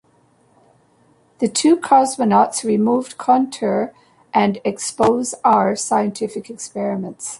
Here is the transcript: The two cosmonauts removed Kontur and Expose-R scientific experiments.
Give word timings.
The 1.37 1.47
two 1.47 1.77
cosmonauts 1.77 2.63
removed 2.63 3.19
Kontur 3.19 3.91
and 4.33 4.59
Expose-R 4.65 5.75
scientific 5.75 6.49
experiments. 6.49 7.29